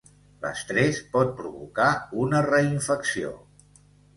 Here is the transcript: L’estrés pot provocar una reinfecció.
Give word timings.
L’estrés 0.45 1.01
pot 1.17 1.35
provocar 1.41 1.91
una 2.25 2.41
reinfecció. 2.49 3.35